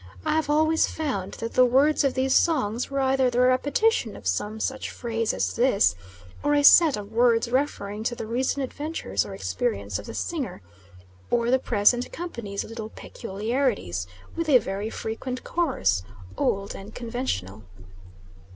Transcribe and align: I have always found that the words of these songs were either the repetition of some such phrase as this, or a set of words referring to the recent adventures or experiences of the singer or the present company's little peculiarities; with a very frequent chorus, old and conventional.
I 0.25 0.33
have 0.33 0.49
always 0.49 0.87
found 0.87 1.33
that 1.33 1.53
the 1.53 1.63
words 1.63 2.03
of 2.03 2.15
these 2.15 2.33
songs 2.35 2.89
were 2.89 3.01
either 3.01 3.29
the 3.29 3.39
repetition 3.41 4.15
of 4.15 4.25
some 4.25 4.59
such 4.59 4.89
phrase 4.89 5.31
as 5.31 5.53
this, 5.53 5.93
or 6.41 6.55
a 6.55 6.63
set 6.63 6.97
of 6.97 7.11
words 7.11 7.51
referring 7.51 8.03
to 8.05 8.15
the 8.15 8.25
recent 8.25 8.63
adventures 8.63 9.27
or 9.27 9.35
experiences 9.35 9.99
of 9.99 10.07
the 10.07 10.15
singer 10.15 10.63
or 11.29 11.51
the 11.51 11.59
present 11.59 12.11
company's 12.11 12.63
little 12.63 12.89
peculiarities; 12.89 14.07
with 14.35 14.49
a 14.49 14.57
very 14.57 14.89
frequent 14.89 15.43
chorus, 15.43 16.01
old 16.35 16.73
and 16.73 16.95
conventional. 16.95 17.61